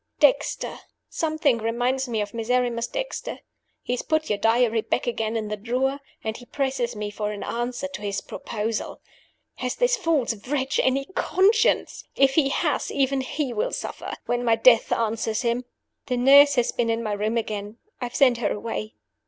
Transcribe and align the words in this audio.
"Dexter 0.19 0.79
something 1.09 1.59
reminds 1.59 2.07
me 2.09 2.21
of 2.21 2.33
Miserrimus 2.33 2.87
Dexter. 2.87 3.41
He 3.83 3.93
has 3.93 4.01
put 4.01 4.31
your 4.31 4.39
Diary 4.39 4.81
back 4.81 5.05
again 5.05 5.37
in 5.37 5.47
the 5.49 5.55
drawer, 5.55 5.99
and 6.23 6.35
he 6.37 6.45
presses 6.47 6.95
me 6.95 7.11
for 7.11 7.31
an 7.31 7.43
answer 7.43 7.87
to 7.89 8.01
his 8.01 8.19
proposals. 8.19 8.97
Has 9.57 9.75
this 9.75 9.95
false 9.95 10.33
wretch 10.47 10.79
any 10.81 11.05
conscience? 11.13 12.03
If 12.15 12.33
he 12.33 12.49
has, 12.49 12.89
even 12.89 13.21
he 13.21 13.53
will 13.53 13.71
suffer 13.73 14.15
when 14.25 14.43
my 14.43 14.55
death 14.55 14.91
answers 14.91 15.43
him. 15.43 15.65
"The 16.07 16.17
nurse 16.17 16.55
has 16.55 16.71
been 16.71 16.89
in 16.89 17.03
my 17.03 17.13
room 17.13 17.37
again. 17.37 17.77
I 18.01 18.05
have 18.05 18.15
sent 18.15 18.39
her 18.39 18.51
away. 18.51 18.95